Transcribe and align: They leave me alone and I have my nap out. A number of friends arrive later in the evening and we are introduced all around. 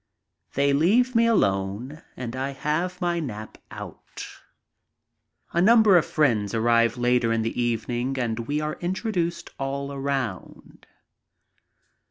They 0.55 0.73
leave 0.73 1.13
me 1.13 1.27
alone 1.27 2.01
and 2.17 2.35
I 2.35 2.53
have 2.53 2.99
my 3.01 3.19
nap 3.19 3.59
out. 3.69 4.25
A 5.53 5.61
number 5.61 5.95
of 5.95 6.07
friends 6.07 6.55
arrive 6.55 6.97
later 6.97 7.31
in 7.31 7.43
the 7.43 7.61
evening 7.61 8.17
and 8.17 8.39
we 8.47 8.59
are 8.61 8.79
introduced 8.81 9.51
all 9.59 9.93
around. 9.93 10.87